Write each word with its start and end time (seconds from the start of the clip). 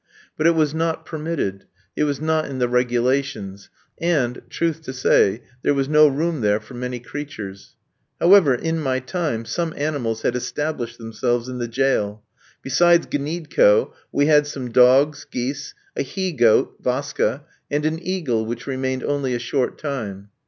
But 0.35 0.47
it 0.47 0.55
was 0.55 0.73
not 0.73 1.05
permitted; 1.05 1.65
it 1.95 2.05
was 2.05 2.19
not 2.19 2.45
in 2.47 2.57
the 2.57 2.67
regulations; 2.67 3.69
and, 3.99 4.41
truth 4.49 4.81
to 4.81 4.93
say, 4.93 5.43
there 5.61 5.75
was 5.75 5.87
no 5.87 6.07
room 6.07 6.41
there 6.41 6.59
for 6.59 6.73
many 6.73 6.99
creatures. 6.99 7.75
However, 8.19 8.55
in 8.55 8.79
my 8.79 8.99
time 8.99 9.45
some 9.45 9.75
animals 9.77 10.23
had 10.23 10.35
established 10.35 10.97
themselves 10.97 11.47
in 11.49 11.59
the 11.59 11.67
jail. 11.67 12.23
Besides 12.63 13.05
Gniedko, 13.05 13.93
we 14.11 14.25
had 14.25 14.47
some 14.47 14.71
dogs, 14.71 15.23
geese, 15.29 15.75
a 15.95 16.01
he 16.01 16.31
goat 16.31 16.81
Vaska 16.81 17.43
and 17.69 17.85
an 17.85 17.99
eagle, 18.01 18.47
which 18.47 18.65
remained 18.65 19.03
only 19.03 19.35
a 19.35 19.37
short 19.39 19.77
time. 19.77 20.29